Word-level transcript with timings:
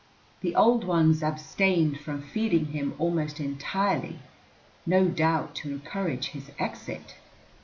The 0.39 0.55
old 0.55 0.83
ones 0.83 1.21
abstained 1.21 1.99
from 1.99 2.23
feeding 2.23 2.65
him 2.73 2.95
almost 2.97 3.39
entirely, 3.39 4.17
no 4.83 5.07
doubt 5.07 5.53
to 5.57 5.69
encourage 5.69 6.29
his 6.29 6.49
exit. 6.57 7.17